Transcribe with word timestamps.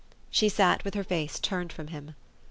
She 0.31 0.49
sat 0.49 0.83
with 0.83 0.95
her 0.95 1.03
face 1.03 1.39
turned 1.39 1.71
from 1.71 1.89
him. 1.89 2.15